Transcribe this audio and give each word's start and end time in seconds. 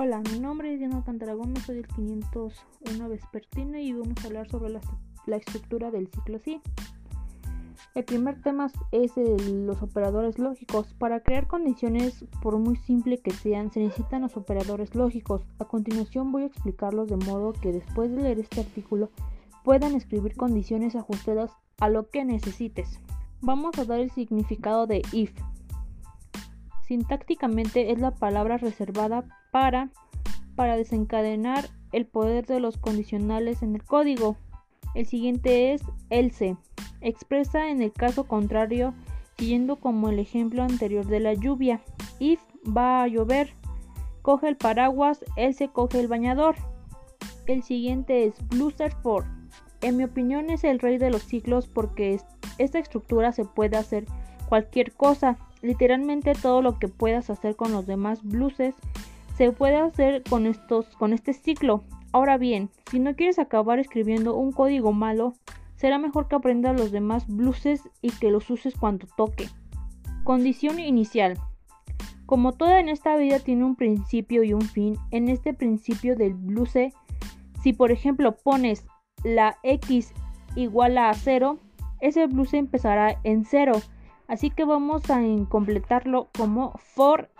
Hola, 0.00 0.22
mi 0.32 0.38
nombre 0.38 0.72
es 0.72 0.78
Diana 0.78 0.98
Alcántara 0.98 1.34
soy 1.66 1.74
del 1.74 1.88
501 1.88 3.08
Vespertina 3.08 3.80
y 3.80 3.92
vamos 3.92 4.14
a 4.22 4.28
hablar 4.28 4.48
sobre 4.48 4.70
la, 4.70 5.36
estructura 5.36 5.90
del 5.90 6.06
ciclo 6.06 6.38
sí. 6.38 6.60
El 7.96 8.04
primer 8.04 8.40
tema 8.40 8.70
es 8.92 9.16
los 9.16 9.82
operadores 9.82 10.38
lógicos. 10.38 10.94
Para 11.00 11.18
crear 11.24 11.48
condiciones, 11.48 12.24
por 12.40 12.56
muy 12.58 12.76
simple 12.76 13.18
que 13.18 13.32
sean, 13.32 13.72
se 13.72 13.80
necesitan 13.80 14.22
los 14.22 14.36
operadores 14.36 14.94
lógicos. 14.94 15.42
A 15.58 15.64
continuación 15.64 16.30
voy 16.30 16.44
a 16.44 16.46
explicarlos 16.46 17.08
de 17.08 17.16
modo 17.16 17.52
que 17.52 17.72
después 17.72 18.08
de 18.12 18.22
leer 18.22 18.38
este 18.38 18.60
artículo 18.60 19.10
puedan 19.64 19.96
escribir 19.96 20.36
condiciones 20.36 20.94
ajustadas 20.94 21.50
a 21.80 21.88
lo 21.88 22.08
que 22.08 22.24
necesites. 22.24 23.00
Vamos 23.40 23.76
a 23.80 23.84
dar 23.84 23.98
el 23.98 24.12
significado 24.12 24.86
de 24.86 25.02
if. 25.10 25.32
Sintácticamente 26.88 27.92
es 27.92 27.98
la 27.98 28.12
palabra 28.12 28.56
reservada 28.56 29.24
para, 29.50 29.90
para 30.56 30.78
desencadenar 30.78 31.68
el 31.92 32.06
poder 32.06 32.46
de 32.46 32.60
los 32.60 32.78
condicionales 32.78 33.62
en 33.62 33.74
el 33.74 33.84
código. 33.84 34.38
El 34.94 35.04
siguiente 35.04 35.74
es 35.74 35.82
else. 36.08 36.56
Expresa 37.02 37.68
en 37.68 37.82
el 37.82 37.92
caso 37.92 38.26
contrario 38.26 38.94
siguiendo 39.36 39.76
como 39.76 40.08
el 40.08 40.18
ejemplo 40.18 40.62
anterior 40.62 41.06
de 41.06 41.20
la 41.20 41.34
lluvia. 41.34 41.82
If 42.20 42.40
va 42.66 43.02
a 43.02 43.06
llover, 43.06 43.52
coge 44.22 44.48
el 44.48 44.56
paraguas, 44.56 45.22
else 45.36 45.68
coge 45.68 46.00
el 46.00 46.08
bañador. 46.08 46.56
El 47.46 47.62
siguiente 47.62 48.24
es 48.24 48.48
bluster 48.48 48.92
for. 49.02 49.26
En 49.82 49.98
mi 49.98 50.04
opinión 50.04 50.48
es 50.48 50.64
el 50.64 50.78
rey 50.78 50.96
de 50.96 51.10
los 51.10 51.22
ciclos 51.22 51.68
porque 51.68 52.18
esta 52.56 52.78
estructura 52.78 53.32
se 53.32 53.44
puede 53.44 53.76
hacer 53.76 54.06
cualquier 54.48 54.92
cosa 54.94 55.38
literalmente 55.62 56.32
todo 56.34 56.62
lo 56.62 56.78
que 56.78 56.88
puedas 56.88 57.30
hacer 57.30 57.56
con 57.56 57.72
los 57.72 57.86
demás 57.86 58.22
bluses 58.22 58.74
se 59.36 59.52
puede 59.52 59.76
hacer 59.76 60.22
con 60.28 60.46
estos 60.46 60.86
con 60.96 61.12
este 61.12 61.32
ciclo. 61.32 61.84
Ahora 62.12 62.38
bien, 62.38 62.70
si 62.90 62.98
no 62.98 63.14
quieres 63.14 63.38
acabar 63.38 63.78
escribiendo 63.78 64.34
un 64.34 64.52
código 64.52 64.92
malo, 64.92 65.34
será 65.76 65.98
mejor 65.98 66.28
que 66.28 66.36
aprendas 66.36 66.78
los 66.78 66.90
demás 66.90 67.26
bluses 67.28 67.88
y 68.02 68.10
que 68.10 68.30
los 68.30 68.50
uses 68.50 68.74
cuando 68.74 69.06
toque. 69.16 69.48
Condición 70.24 70.80
inicial. 70.80 71.38
Como 72.26 72.52
toda 72.52 72.80
en 72.80 72.88
esta 72.88 73.16
vida 73.16 73.38
tiene 73.38 73.64
un 73.64 73.76
principio 73.76 74.42
y 74.42 74.52
un 74.52 74.62
fin, 74.62 74.98
en 75.12 75.28
este 75.28 75.54
principio 75.54 76.16
del 76.16 76.34
bluse, 76.34 76.92
si 77.62 77.72
por 77.72 77.90
ejemplo 77.92 78.36
pones 78.36 78.86
la 79.24 79.56
x 79.62 80.12
igual 80.54 80.98
a 80.98 81.14
0, 81.14 81.58
ese 82.00 82.26
bluse 82.26 82.58
empezará 82.58 83.18
en 83.24 83.44
0 83.44 83.80
Así 84.28 84.50
que 84.50 84.64
vamos 84.64 85.10
a 85.10 85.20
completarlo 85.48 86.28
como 86.36 86.74
for 86.78 87.30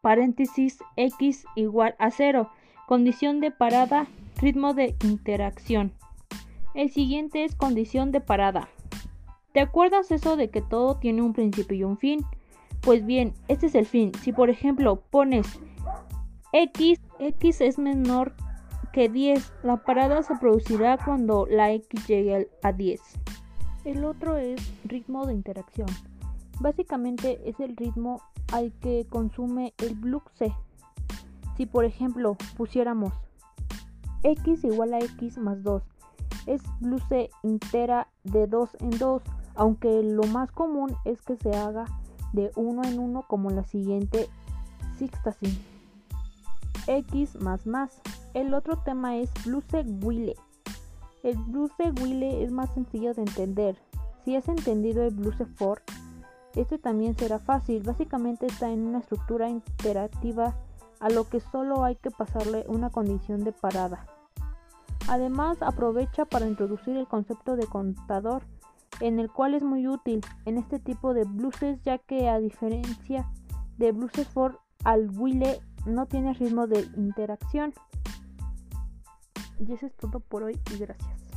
paréntesis 0.00 0.78
x 0.96 1.44
igual 1.54 1.94
a 1.98 2.10
0. 2.10 2.50
Condición 2.86 3.40
de 3.40 3.52
parada, 3.52 4.08
ritmo 4.40 4.74
de 4.74 4.96
interacción. 5.04 5.92
El 6.74 6.90
siguiente 6.90 7.44
es 7.44 7.54
condición 7.54 8.10
de 8.10 8.20
parada. 8.20 8.68
¿Te 9.52 9.60
acuerdas 9.60 10.10
eso 10.10 10.36
de 10.36 10.50
que 10.50 10.62
todo 10.62 10.96
tiene 10.96 11.22
un 11.22 11.32
principio 11.32 11.76
y 11.76 11.84
un 11.84 11.96
fin? 11.96 12.24
Pues 12.80 13.06
bien, 13.06 13.34
este 13.48 13.66
es 13.66 13.74
el 13.74 13.86
fin. 13.86 14.12
Si 14.22 14.32
por 14.32 14.50
ejemplo 14.50 15.00
pones 15.10 15.46
x, 16.52 17.00
x 17.20 17.60
es 17.60 17.78
menor 17.78 18.34
que 18.92 19.08
10, 19.08 19.52
la 19.62 19.76
parada 19.78 20.22
se 20.22 20.34
producirá 20.36 20.98
cuando 20.98 21.46
la 21.48 21.72
x 21.72 22.06
llegue 22.06 22.48
a 22.62 22.72
10. 22.72 23.00
El 23.84 24.04
otro 24.04 24.36
es 24.36 24.72
ritmo 24.84 25.26
de 25.26 25.34
interacción. 25.34 25.88
Básicamente 26.60 27.48
es 27.48 27.58
el 27.60 27.76
ritmo 27.76 28.22
al 28.52 28.72
que 28.80 29.06
consume 29.08 29.74
el 29.78 29.98
C. 30.34 30.52
Si 31.56 31.66
por 31.66 31.84
ejemplo 31.84 32.36
pusiéramos 32.56 33.12
x 34.22 34.64
igual 34.64 34.94
a 34.94 34.98
x 34.98 35.38
más 35.38 35.62
2, 35.62 35.82
es 36.46 36.62
C 37.08 37.30
entera 37.42 38.08
de 38.24 38.46
2 38.46 38.76
en 38.80 38.90
2, 38.90 39.22
aunque 39.54 40.02
lo 40.02 40.24
más 40.24 40.50
común 40.50 40.94
es 41.04 41.20
que 41.22 41.36
se 41.36 41.54
haga 41.56 41.84
de 42.32 42.50
1 42.56 42.84
en 42.84 42.98
1 42.98 43.24
como 43.28 43.50
la 43.50 43.64
siguiente 43.64 44.28
sixtasin. 44.98 45.56
x 46.86 47.40
más 47.40 47.66
más. 47.66 48.00
El 48.34 48.54
otro 48.54 48.78
tema 48.78 49.16
es 49.16 49.30
C 49.32 49.84
Wille. 50.02 50.34
El 51.22 51.36
C 51.76 51.92
Wille 52.00 52.42
es 52.42 52.50
más 52.50 52.72
sencillo 52.74 53.14
de 53.14 53.22
entender. 53.22 53.76
Si 54.24 54.36
has 54.36 54.48
entendido 54.48 55.04
el 55.04 55.14
C 55.36 55.44
for, 55.46 55.82
este 56.54 56.78
también 56.78 57.16
será 57.16 57.38
fácil, 57.38 57.82
básicamente 57.82 58.46
está 58.46 58.70
en 58.70 58.86
una 58.86 58.98
estructura 58.98 59.48
interactiva 59.48 60.54
a 61.00 61.08
lo 61.10 61.28
que 61.28 61.40
solo 61.40 61.84
hay 61.84 61.96
que 61.96 62.10
pasarle 62.10 62.64
una 62.68 62.90
condición 62.90 63.42
de 63.44 63.52
parada. 63.52 64.06
Además 65.08 65.58
aprovecha 65.62 66.24
para 66.24 66.46
introducir 66.46 66.96
el 66.96 67.08
concepto 67.08 67.56
de 67.56 67.66
contador, 67.66 68.44
en 69.00 69.18
el 69.18 69.30
cual 69.30 69.54
es 69.54 69.62
muy 69.62 69.88
útil 69.88 70.20
en 70.44 70.58
este 70.58 70.78
tipo 70.78 71.12
de 71.12 71.24
bluses 71.24 71.82
ya 71.82 71.98
que 71.98 72.28
a 72.28 72.38
diferencia 72.38 73.28
de 73.78 73.90
bluses 73.92 74.28
for 74.28 74.60
al 74.84 75.10
wille 75.18 75.60
no 75.86 76.06
tiene 76.06 76.34
ritmo 76.34 76.66
de 76.66 76.88
interacción. 76.96 77.72
Y 79.58 79.72
eso 79.72 79.86
es 79.86 79.96
todo 79.96 80.20
por 80.20 80.44
hoy 80.44 80.60
y 80.72 80.78
gracias. 80.78 81.31